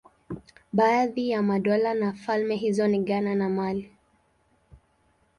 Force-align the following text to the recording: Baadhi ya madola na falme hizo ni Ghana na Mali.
Baadhi 0.73 1.29
ya 1.29 1.41
madola 1.41 1.93
na 1.93 2.13
falme 2.13 2.55
hizo 2.55 2.87
ni 2.87 2.99
Ghana 2.99 3.35
na 3.35 3.49
Mali. 3.49 3.91